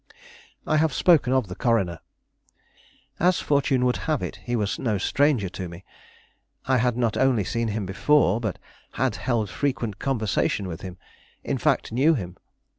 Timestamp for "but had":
8.41-9.15